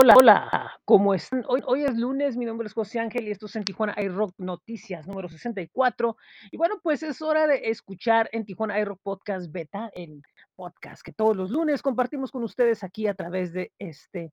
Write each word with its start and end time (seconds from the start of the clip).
Hola, 0.00 0.14
hola, 0.16 0.80
¿cómo 0.84 1.12
están? 1.12 1.44
Hoy, 1.48 1.60
hoy 1.66 1.82
es 1.82 1.96
lunes, 1.96 2.36
mi 2.36 2.44
nombre 2.44 2.68
es 2.68 2.72
José 2.72 3.00
Ángel 3.00 3.26
y 3.26 3.32
esto 3.32 3.46
es 3.46 3.56
en 3.56 3.64
Tijuana 3.64 3.96
iRock 4.00 4.32
Noticias 4.38 5.08
número 5.08 5.28
64. 5.28 6.16
Y 6.52 6.56
bueno, 6.56 6.76
pues 6.80 7.02
es 7.02 7.20
hora 7.20 7.48
de 7.48 7.68
escuchar 7.68 8.28
en 8.30 8.44
Tijuana 8.44 8.78
iRock 8.78 9.00
Podcast 9.02 9.50
Beta, 9.50 9.90
el 9.92 10.22
podcast 10.54 11.02
que 11.02 11.12
todos 11.12 11.36
los 11.36 11.50
lunes 11.50 11.82
compartimos 11.82 12.30
con 12.30 12.44
ustedes 12.44 12.84
aquí 12.84 13.08
a 13.08 13.14
través 13.14 13.52
de 13.52 13.72
este 13.80 14.32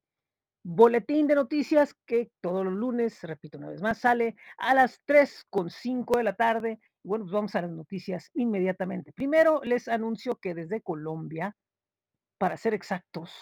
boletín 0.62 1.26
de 1.26 1.34
noticias 1.34 1.96
que 2.06 2.30
todos 2.40 2.64
los 2.64 2.74
lunes, 2.74 3.20
repito 3.24 3.58
una 3.58 3.70
vez 3.70 3.82
más, 3.82 3.98
sale 3.98 4.36
a 4.58 4.72
las 4.72 5.00
3 5.04 5.46
con 5.50 5.68
5 5.68 6.18
de 6.18 6.22
la 6.22 6.36
tarde. 6.36 6.78
Bueno, 7.02 7.24
pues 7.24 7.32
vamos 7.32 7.56
a 7.56 7.62
las 7.62 7.72
noticias 7.72 8.30
inmediatamente. 8.34 9.12
Primero 9.12 9.60
les 9.64 9.88
anuncio 9.88 10.36
que 10.36 10.54
desde 10.54 10.80
Colombia, 10.80 11.56
para 12.38 12.56
ser 12.56 12.72
exactos, 12.72 13.32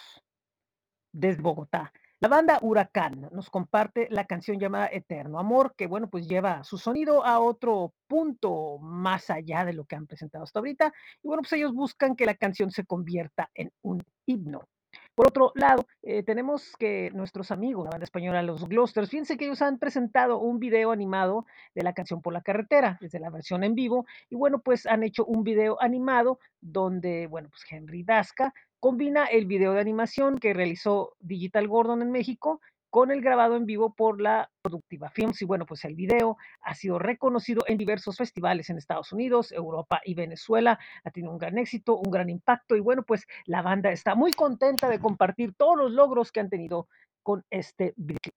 desde 1.11 1.43
Bogotá. 1.43 1.93
La 2.25 2.29
banda 2.29 2.57
Huracán 2.59 3.29
nos 3.33 3.51
comparte 3.51 4.07
la 4.09 4.25
canción 4.25 4.59
llamada 4.59 4.89
Eterno 4.91 5.37
Amor, 5.37 5.75
que 5.77 5.85
bueno, 5.85 6.09
pues 6.09 6.27
lleva 6.27 6.63
su 6.63 6.79
sonido 6.79 7.23
a 7.23 7.39
otro 7.39 7.93
punto 8.07 8.79
más 8.79 9.29
allá 9.29 9.63
de 9.63 9.73
lo 9.73 9.85
que 9.85 9.95
han 9.95 10.07
presentado 10.07 10.43
hasta 10.43 10.57
ahorita. 10.57 10.91
Y 11.21 11.27
bueno, 11.27 11.43
pues 11.43 11.53
ellos 11.53 11.71
buscan 11.71 12.15
que 12.15 12.25
la 12.25 12.33
canción 12.33 12.71
se 12.71 12.83
convierta 12.83 13.51
en 13.53 13.71
un 13.83 14.03
himno. 14.25 14.67
Por 15.15 15.27
otro 15.27 15.53
lado, 15.55 15.87
eh, 16.03 16.23
tenemos 16.23 16.75
que 16.77 17.09
nuestros 17.13 17.49
amigos, 17.49 17.85
la 17.85 17.91
banda 17.91 18.03
española 18.03 18.43
Los 18.43 18.67
Glosters, 18.67 19.09
fíjense 19.09 19.37
que 19.37 19.45
ellos 19.45 19.61
han 19.61 19.79
presentado 19.79 20.39
un 20.39 20.59
video 20.59 20.91
animado 20.91 21.45
de 21.73 21.83
la 21.83 21.93
canción 21.93 22.21
Por 22.21 22.33
la 22.33 22.41
Carretera, 22.41 22.97
desde 22.99 23.21
la 23.21 23.29
versión 23.29 23.63
en 23.63 23.75
vivo, 23.75 24.05
y 24.29 24.35
bueno, 24.35 24.59
pues 24.59 24.85
han 24.85 25.03
hecho 25.03 25.23
un 25.23 25.43
video 25.43 25.81
animado 25.81 26.39
donde, 26.59 27.27
bueno, 27.27 27.47
pues 27.49 27.63
Henry 27.71 28.03
Dasca 28.03 28.53
combina 28.81 29.25
el 29.25 29.45
video 29.45 29.71
de 29.71 29.79
animación 29.79 30.37
que 30.37 30.53
realizó 30.53 31.15
Digital 31.21 31.69
Gordon 31.69 32.01
en 32.01 32.11
México 32.11 32.59
con 32.95 33.11
el 33.11 33.19
grabado 33.19 33.57
en 33.57 33.65
vivo 33.65 33.93
por 33.93 34.21
la 34.21 34.49
Productiva 34.61 35.09
Films. 35.09 35.41
Y 35.41 35.45
bueno, 35.45 35.65
pues 35.65 35.83
el 35.83 35.95
video 35.95 36.37
ha 36.61 36.73
sido 36.75 36.97
reconocido 36.97 37.65
en 37.67 37.77
diversos 37.77 38.15
festivales 38.15 38.69
en 38.69 38.77
Estados 38.77 39.11
Unidos, 39.11 39.51
Europa 39.51 39.99
y 40.05 40.13
Venezuela. 40.13 40.79
Ha 41.03 41.11
tenido 41.11 41.33
un 41.33 41.37
gran 41.37 41.57
éxito, 41.57 41.97
un 41.97 42.09
gran 42.09 42.29
impacto. 42.29 42.73
Y 42.77 42.79
bueno, 42.79 43.03
pues 43.03 43.27
la 43.47 43.61
banda 43.61 43.91
está 43.91 44.15
muy 44.15 44.31
contenta 44.31 44.87
de 44.87 45.01
compartir 45.01 45.53
todos 45.57 45.77
los 45.77 45.91
logros 45.91 46.31
que 46.31 46.39
han 46.39 46.49
tenido 46.49 46.87
con 47.21 47.43
este 47.49 47.93
videoclip. 47.97 48.33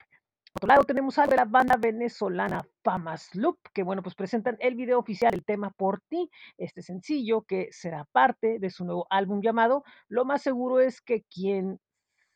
Por 0.52 0.64
otro 0.64 0.66
lado, 0.66 0.82
tenemos 0.82 1.16
a 1.20 1.26
la 1.26 1.44
banda 1.44 1.76
venezolana 1.76 2.66
Famas 2.82 3.32
Loop, 3.36 3.60
que 3.72 3.84
bueno, 3.84 4.02
pues 4.02 4.16
presentan 4.16 4.56
el 4.58 4.74
video 4.74 4.98
oficial 4.98 5.30
del 5.30 5.44
tema 5.44 5.70
Por 5.70 6.00
ti, 6.08 6.28
este 6.56 6.82
sencillo 6.82 7.42
que 7.42 7.68
será 7.70 8.06
parte 8.10 8.58
de 8.58 8.70
su 8.70 8.84
nuevo 8.84 9.06
álbum 9.08 9.40
llamado 9.40 9.84
Lo 10.08 10.24
más 10.24 10.42
seguro 10.42 10.80
es 10.80 11.00
que 11.00 11.22
quién 11.32 11.78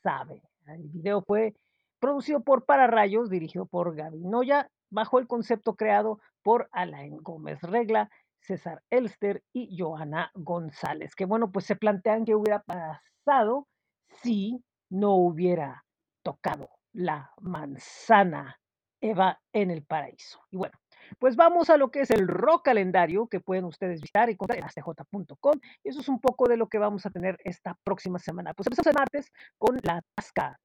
sabe. 0.05 0.41
El 0.69 0.89
video 0.89 1.25
fue 1.27 1.57
producido 2.03 2.43
por 2.43 2.65
Pararrayos, 2.65 3.31
dirigido 3.31 3.65
por 3.65 3.95
Gaby 3.95 4.25
Noya, 4.25 4.69
bajo 4.91 5.21
el 5.21 5.29
concepto 5.29 5.77
creado 5.77 6.19
por 6.43 6.69
Alain 6.73 7.17
Gómez 7.19 7.63
Regla, 7.63 8.11
César 8.41 8.83
Elster 8.91 9.45
y 9.53 9.79
Joana 9.79 10.33
González, 10.35 11.15
que 11.15 11.27
bueno, 11.27 11.53
pues 11.53 11.65
se 11.65 11.77
plantean 11.77 12.25
que 12.25 12.35
hubiera 12.35 12.65
pasado 12.65 13.69
si 14.21 14.65
no 14.91 15.15
hubiera 15.15 15.85
tocado 16.25 16.71
la 16.93 17.31
manzana 17.41 18.59
Eva 19.01 19.41
en 19.53 19.71
el 19.71 19.85
paraíso. 19.85 20.41
Y 20.51 20.57
bueno, 20.57 20.77
pues 21.21 21.37
vamos 21.37 21.71
a 21.71 21.77
lo 21.77 21.93
que 21.93 22.01
es 22.01 22.11
el 22.11 22.27
rock 22.27 22.65
calendario 22.65 23.29
que 23.29 23.39
pueden 23.39 23.65
ustedes 23.65 24.01
visitar 24.01 24.29
y 24.29 24.33
encontrar 24.33 24.59
en 24.59 24.65
astj.com. 24.65 25.61
Eso 25.85 26.01
es 26.01 26.09
un 26.09 26.21
poco 26.21 26.49
de 26.49 26.57
lo 26.57 26.69
que 26.69 26.79
vamos 26.79 27.07
a 27.07 27.11
tener 27.11 27.39
esta 27.45 27.79
próxima 27.85 28.19
semana. 28.19 28.55
Pues 28.55 28.67
empezamos 28.67 28.89
el 28.89 28.95
martes 28.95 29.33
con 29.57 29.79
la 29.85 30.03
tasca 30.17 30.59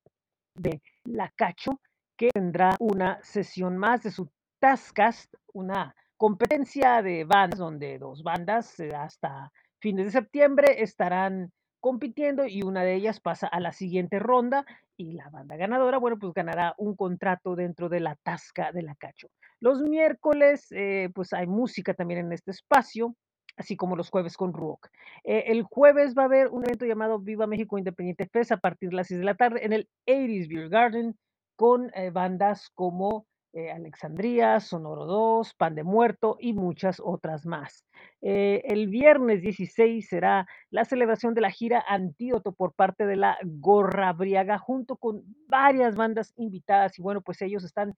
de 0.58 0.82
La 1.06 1.32
Cacho, 1.36 1.80
que 2.18 2.30
tendrá 2.34 2.76
una 2.80 3.20
sesión 3.24 3.78
más 3.78 4.04
de 4.04 4.12
su 4.12 4.30
Tascast, 4.60 5.34
una 5.54 5.96
competencia 6.18 7.02
de 7.02 7.24
bandas 7.24 7.60
donde 7.60 8.00
dos 8.00 8.24
bandas 8.24 8.80
hasta 8.80 9.52
fines 9.80 10.06
de 10.06 10.12
septiembre 10.12 10.82
estarán 10.82 11.52
compitiendo 11.80 12.46
y 12.46 12.64
una 12.64 12.84
de 12.84 12.96
ellas 12.96 13.20
pasa 13.20 13.48
a 13.48 13.60
la 13.60 13.72
siguiente 13.72 14.20
ronda 14.20 14.66
y 14.98 15.14
la 15.14 15.30
banda 15.30 15.56
ganadora, 15.56 16.00
bueno, 16.00 16.18
pues 16.18 16.34
ganará 16.34 16.74
un 16.78 16.96
contrato 16.96 17.56
dentro 17.56 17.88
de 17.88 18.00
la 18.00 18.16
tasca 18.16 18.72
de 18.72 18.82
la 18.82 18.96
Cacho. 18.96 19.30
Los 19.60 19.82
miércoles, 19.82 20.68
eh, 20.72 21.10
pues 21.14 21.34
hay 21.34 21.46
música 21.46 21.94
también 21.94 22.22
en 22.22 22.34
este 22.34 22.52
espacio, 22.52 23.16
así 23.58 23.76
como 23.76 23.96
los 23.96 24.10
jueves 24.10 24.38
con 24.38 24.54
rock. 24.54 24.90
Eh, 25.24 25.46
el 25.48 25.64
jueves 25.64 26.16
va 26.18 26.24
a 26.24 26.26
haber 26.26 26.48
un 26.50 26.64
evento 26.64 26.86
llamado 26.86 27.20
Viva 27.20 27.48
México 27.48 27.78
Independiente 27.78 28.28
Fest 28.28 28.52
a 28.52 28.58
partir 28.58 28.90
de 28.90 28.96
las 28.96 29.08
6 29.08 29.20
de 29.20 29.26
la 29.26 29.36
tarde 29.36 29.66
en 29.66 29.74
el 29.74 29.90
80s 30.06 30.48
Beer 30.48 30.70
Garden 30.70 31.18
con 31.56 31.92
eh, 31.96 32.12
bandas 32.12 32.70
como 32.70 33.26
eh, 33.54 33.72
Alexandria, 33.72 34.60
Sonoro 34.60 35.06
2, 35.06 35.56
Pan 35.56 35.74
de 35.74 35.84
Muerto 35.84 36.38
y 36.40 36.54
muchas 36.54 37.02
otras 37.04 37.46
más. 37.46 37.86
El 38.22 38.88
viernes 38.88 39.42
16 39.42 40.08
será 40.08 40.48
la 40.70 40.86
celebración 40.86 41.34
de 41.34 41.42
la 41.42 41.50
gira 41.50 41.84
Antídoto 41.88 42.52
por 42.52 42.74
parte 42.74 43.06
de 43.06 43.16
la 43.16 43.38
Gorra 43.44 44.12
Briaga 44.14 44.60
junto 44.60 44.98
con 44.98 45.24
varias 45.48 45.96
bandas 45.96 46.34
invitadas 46.36 47.00
y 47.00 47.02
bueno, 47.02 47.22
pues 47.22 47.42
ellos 47.42 47.64
están 47.64 47.96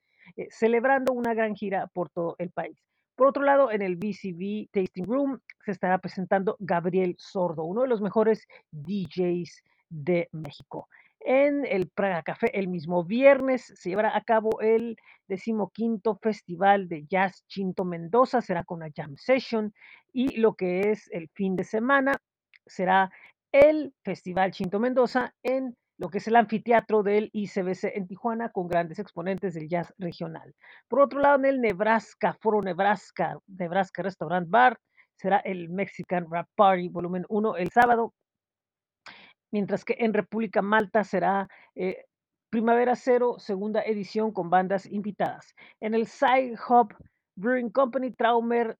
celebrando 0.50 1.14
una 1.14 1.34
gran 1.34 1.56
gira 1.56 1.88
por 1.88 2.10
todo 2.10 2.36
el 2.38 2.52
país. 2.52 2.80
Por 3.20 3.28
otro 3.28 3.44
lado, 3.44 3.70
en 3.70 3.82
el 3.82 3.98
BCB 3.98 4.70
Tasting 4.72 5.04
Room 5.04 5.42
se 5.66 5.72
estará 5.72 5.98
presentando 5.98 6.56
Gabriel 6.58 7.18
Sordo, 7.20 7.66
uno 7.66 7.82
de 7.82 7.90
los 7.90 8.00
mejores 8.00 8.48
DJs 8.72 9.62
de 9.90 10.30
México. 10.32 10.88
En 11.20 11.66
el 11.66 11.90
Praga 11.90 12.24
Café 12.24 12.58
el 12.58 12.70
mismo 12.70 13.04
viernes 13.04 13.74
se 13.76 13.90
llevará 13.90 14.16
a 14.16 14.24
cabo 14.24 14.62
el 14.62 14.96
decimoquinto 15.28 16.16
Festival 16.16 16.88
de 16.88 17.08
Jazz 17.08 17.44
Chinto 17.48 17.84
Mendoza, 17.84 18.40
será 18.40 18.64
con 18.64 18.78
una 18.78 18.92
jam 18.96 19.18
session 19.18 19.74
y 20.14 20.38
lo 20.38 20.54
que 20.54 20.90
es 20.90 21.10
el 21.12 21.28
fin 21.34 21.58
de 21.58 21.66
semana 21.66 22.14
será 22.66 23.12
el 23.52 23.94
Festival 24.02 24.54
Chinto 24.54 24.80
Mendoza 24.80 25.36
en 25.44 25.76
lo 26.00 26.10
que 26.10 26.18
es 26.18 26.28
el 26.28 26.38
anfiteatro 26.38 27.04
del 27.04 27.30
ICBC 27.34 27.96
en 27.96 28.08
Tijuana 28.08 28.50
con 28.50 28.68
grandes 28.68 29.00
exponentes 29.00 29.54
del 29.54 29.68
jazz 29.68 29.94
regional. 29.98 30.56
Por 30.88 31.02
otro 31.02 31.20
lado, 31.20 31.36
en 31.40 31.46
el 31.46 31.62
Nebraska, 31.62 32.36
Foro 32.42 32.62
Nebraska, 32.62 33.38
Nebraska 33.48 34.02
Restaurant 34.02 34.50
Bar, 34.50 34.80
será 35.16 35.38
el 35.40 35.70
Mexican 35.70 36.26
Rap 36.32 36.48
Party 36.56 36.88
volumen 36.88 37.26
1 37.28 37.58
el 37.58 37.70
sábado 37.70 38.14
mientras 39.52 39.84
que 39.84 39.96
en 40.00 40.14
República 40.14 40.62
Malta 40.62 41.04
será 41.04 41.48
eh, 41.76 42.06
Primavera 42.50 42.96
Cero, 42.96 43.36
segunda 43.38 43.82
edición 43.84 44.32
con 44.32 44.50
bandas 44.50 44.86
invitadas. 44.86 45.54
En 45.82 45.94
el 45.94 46.08
Side 46.08 46.56
Hub 46.68 46.96
Brewing 47.36 47.70
Company, 47.70 48.12
Traumer, 48.12 48.78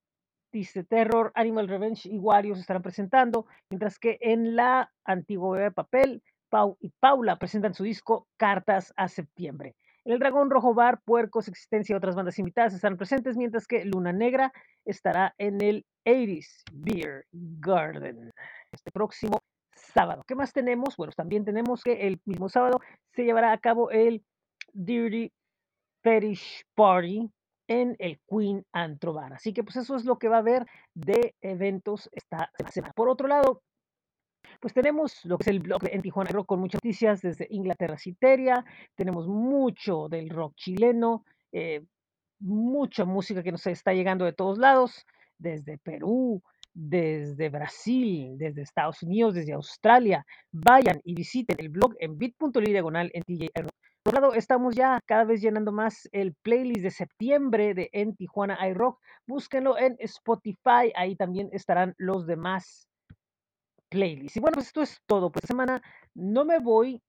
Dice 0.52 0.82
Terror, 0.82 1.30
Animal 1.36 1.68
Revenge 1.68 2.08
y 2.08 2.18
Wario 2.18 2.56
se 2.56 2.62
estarán 2.62 2.82
presentando, 2.82 3.46
mientras 3.70 4.00
que 4.00 4.18
en 4.20 4.56
la 4.56 4.90
antigua 5.04 5.56
de 5.56 5.70
papel, 5.70 6.24
Pau 6.50 6.76
y 6.80 6.90
Paula 7.00 7.36
presentan 7.36 7.72
su 7.72 7.84
disco 7.84 8.28
Cartas 8.36 8.92
a 8.96 9.08
Septiembre. 9.08 9.74
El 10.04 10.18
Dragón 10.18 10.50
Rojo 10.50 10.74
Bar, 10.74 11.00
Puercos, 11.04 11.48
Existencia 11.48 11.94
y 11.94 11.96
otras 11.96 12.14
bandas 12.14 12.38
invitadas 12.38 12.74
estarán 12.74 12.98
presentes, 12.98 13.36
mientras 13.36 13.66
que 13.66 13.84
Luna 13.84 14.12
Negra 14.12 14.52
estará 14.84 15.34
en 15.38 15.62
el 15.62 15.86
80s 16.04 16.62
Beer 16.72 17.26
Garden 17.32 18.30
este 18.72 18.90
próximo 18.90 19.40
sábado. 19.74 20.24
¿Qué 20.26 20.34
más 20.34 20.52
tenemos? 20.52 20.96
Bueno, 20.96 21.12
también 21.16 21.44
tenemos 21.44 21.82
que 21.82 22.06
el 22.06 22.20
mismo 22.24 22.48
sábado 22.48 22.80
se 23.12 23.24
llevará 23.24 23.52
a 23.52 23.58
cabo 23.58 23.90
el 23.90 24.24
Dirty 24.72 25.32
Fetish 26.02 26.64
Party 26.74 27.30
en 27.68 27.94
el 27.98 28.20
Queen 28.28 28.64
Antro 28.72 29.12
Bar. 29.12 29.34
Así 29.34 29.52
que 29.52 29.62
pues 29.62 29.76
eso 29.76 29.94
es 29.94 30.04
lo 30.04 30.18
que 30.18 30.28
va 30.28 30.36
a 30.36 30.40
haber 30.40 30.66
de 30.94 31.34
eventos 31.40 32.08
esta 32.12 32.50
semana. 32.72 32.92
Por 32.94 33.08
otro 33.08 33.28
lado, 33.28 33.62
pues 34.60 34.74
tenemos 34.74 35.24
lo 35.24 35.38
que 35.38 35.44
es 35.44 35.48
el 35.48 35.60
blog 35.60 35.82
en 35.90 36.02
Tijuana 36.02 36.30
Rock 36.30 36.46
con 36.46 36.60
muchas 36.60 36.80
noticias 36.82 37.20
desde 37.22 37.46
Inglaterra 37.50 37.98
Citeria, 37.98 38.64
tenemos 38.94 39.28
mucho 39.28 40.08
del 40.08 40.30
rock 40.30 40.54
chileno, 40.56 41.24
eh, 41.52 41.82
mucha 42.40 43.04
música 43.04 43.42
que 43.42 43.52
nos 43.52 43.66
está 43.66 43.92
llegando 43.92 44.24
de 44.24 44.32
todos 44.32 44.58
lados, 44.58 45.06
desde 45.38 45.78
Perú, 45.78 46.42
desde 46.74 47.48
Brasil, 47.48 48.36
desde 48.38 48.62
Estados 48.62 49.02
Unidos, 49.02 49.34
desde 49.34 49.52
Australia. 49.52 50.24
Vayan 50.52 51.00
y 51.04 51.14
visiten 51.14 51.56
el 51.58 51.68
blog 51.68 51.94
en 51.98 52.18
bit.ly 52.18 52.70
diagonal 52.70 53.10
en 53.14 53.22
TJ 53.22 53.48
Por 54.02 54.14
otro 54.14 54.20
lado, 54.20 54.34
estamos 54.34 54.74
ya 54.74 55.00
cada 55.06 55.24
vez 55.24 55.40
llenando 55.40 55.72
más 55.72 56.08
el 56.12 56.34
playlist 56.42 56.82
de 56.82 56.90
septiembre 56.90 57.74
de 57.74 57.90
En 57.92 58.14
Tijuana 58.14 58.58
iRock. 58.68 59.00
Búsquenlo 59.26 59.78
en 59.78 59.96
Spotify, 59.98 60.92
ahí 60.94 61.16
también 61.16 61.50
estarán 61.52 61.94
los 61.98 62.26
demás 62.26 62.89
playlists. 63.90 64.36
Y 64.36 64.40
bueno, 64.40 64.54
pues 64.54 64.68
esto 64.68 64.82
es 64.82 65.02
todo 65.06 65.30
por 65.30 65.40
esta 65.40 65.48
semana. 65.48 65.82
No 66.14 66.44
me 66.44 66.58
voy 66.58 67.02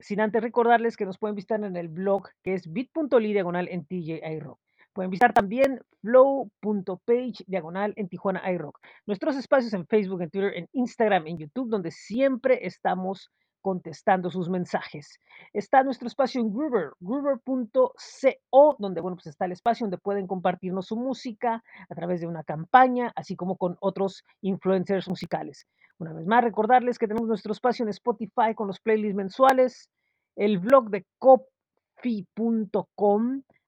sin 0.00 0.20
antes 0.20 0.42
recordarles 0.42 0.96
que 0.96 1.06
nos 1.06 1.18
pueden 1.18 1.36
visitar 1.36 1.62
en 1.62 1.76
el 1.76 1.88
blog 1.88 2.28
que 2.42 2.54
es 2.54 2.72
bit.ly 2.72 3.32
diagonal 3.32 3.68
en 3.68 3.86
TJ 3.86 4.20
iRock. 4.36 4.58
Pueden 4.92 5.10
visitar 5.10 5.32
también 5.32 5.80
flow.page 6.02 7.44
diagonal 7.46 7.92
en 7.96 8.08
Tijuana 8.08 8.48
iRock. 8.52 8.78
Nuestros 9.06 9.36
espacios 9.36 9.72
en 9.74 9.86
Facebook, 9.86 10.22
en 10.22 10.30
Twitter, 10.30 10.52
en 10.54 10.68
Instagram, 10.72 11.26
en 11.26 11.38
YouTube, 11.38 11.68
donde 11.68 11.90
siempre 11.90 12.64
estamos 12.64 13.32
contestando 13.64 14.30
sus 14.30 14.50
mensajes. 14.50 15.18
Está 15.54 15.82
nuestro 15.82 16.06
espacio 16.06 16.38
en 16.42 16.52
Groover, 16.52 16.90
groover.co, 17.00 18.76
donde 18.78 19.00
bueno, 19.00 19.16
pues 19.16 19.28
está 19.28 19.46
el 19.46 19.52
espacio 19.52 19.86
donde 19.86 19.96
pueden 19.96 20.26
compartirnos 20.26 20.88
su 20.88 20.96
música 20.96 21.64
a 21.88 21.94
través 21.94 22.20
de 22.20 22.26
una 22.26 22.44
campaña, 22.44 23.10
así 23.16 23.36
como 23.36 23.56
con 23.56 23.78
otros 23.80 24.22
influencers 24.42 25.08
musicales. 25.08 25.66
Una 25.96 26.12
vez 26.12 26.26
más, 26.26 26.44
recordarles 26.44 26.98
que 26.98 27.08
tenemos 27.08 27.26
nuestro 27.26 27.52
espacio 27.52 27.84
en 27.84 27.88
Spotify 27.88 28.54
con 28.54 28.66
los 28.66 28.80
playlists 28.80 29.16
mensuales, 29.16 29.88
el 30.36 30.58
blog 30.58 30.90
de 30.90 31.06
coffee.com, 31.18 31.54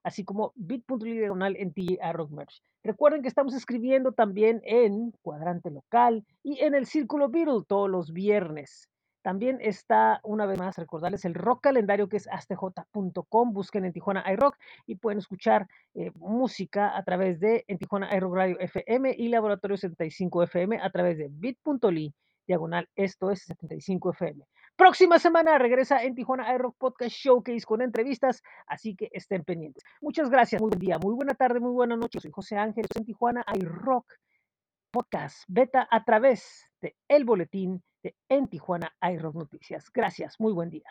así 0.03 0.23
como 0.23 0.53
bit.ly 0.53 1.23
en 1.23 1.73
Merch. 2.29 2.61
Recuerden 2.83 3.23
que 3.23 3.29
estamos 3.29 3.55
escribiendo 3.55 4.11
también 4.11 4.61
en 4.63 5.11
Cuadrante 5.23 5.71
Local 5.71 6.23
y 6.43 6.59
en 6.59 6.75
el 6.75 6.85
Círculo 6.85 7.29
Beatle 7.29 7.63
todos 7.67 7.89
los 7.89 8.13
viernes. 8.13 8.87
También 9.27 9.57
está, 9.59 10.21
una 10.23 10.45
vez 10.45 10.57
más, 10.57 10.77
recordarles 10.77 11.25
el 11.25 11.33
rock 11.33 11.59
calendario 11.63 12.07
que 12.07 12.15
es 12.15 12.29
astj.com. 12.29 13.51
Busquen 13.51 13.83
en 13.83 13.91
Tijuana 13.91 14.23
iRock 14.31 14.55
y 14.85 14.95
pueden 14.95 15.19
escuchar 15.19 15.67
eh, 15.95 16.11
música 16.15 16.95
a 16.95 17.03
través 17.03 17.41
de 17.41 17.65
en 17.67 17.77
Tijuana 17.77 18.15
iRock 18.15 18.33
Radio 18.33 18.57
FM 18.57 19.13
y 19.17 19.27
Laboratorio 19.27 19.75
75 19.75 20.43
FM 20.43 20.79
a 20.81 20.89
través 20.91 21.17
de 21.17 21.27
bit.ly 21.29 22.13
diagonal. 22.47 22.87
Esto 22.95 23.29
es 23.29 23.41
75 23.41 24.11
FM. 24.11 24.45
Próxima 24.77 25.19
semana 25.19 25.57
regresa 25.57 26.01
en 26.05 26.15
Tijuana 26.15 26.55
iRock 26.55 26.77
Podcast 26.77 27.11
Showcase 27.11 27.65
con 27.65 27.81
entrevistas, 27.81 28.41
así 28.65 28.95
que 28.95 29.09
estén 29.11 29.43
pendientes. 29.43 29.83
Muchas 29.99 30.29
gracias, 30.29 30.61
muy 30.61 30.69
buen 30.69 30.79
día, 30.79 30.99
muy 30.99 31.13
buena 31.13 31.33
tarde, 31.33 31.59
muy 31.59 31.73
buena 31.73 31.97
noche. 31.97 32.21
Soy 32.21 32.31
José 32.31 32.55
Ángel, 32.55 32.85
en 32.95 33.03
Tijuana 33.03 33.43
iRock 33.55 34.05
Podcast 34.89 35.43
Beta 35.49 35.85
a 35.91 36.05
través 36.05 36.69
de 36.79 36.95
El 37.09 37.25
Boletín 37.25 37.83
En 38.29 38.47
Tijuana 38.47 38.95
iRock 39.01 39.35
Noticias. 39.35 39.91
Gracias, 39.93 40.39
muy 40.39 40.53
buen 40.53 40.69
día. 40.69 40.89